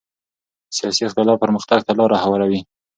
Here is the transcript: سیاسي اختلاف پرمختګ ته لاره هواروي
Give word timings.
سیاسي 0.77 1.01
اختلاف 1.05 1.37
پرمختګ 1.43 1.79
ته 1.87 1.91
لاره 1.99 2.17
هواروي 2.23 2.59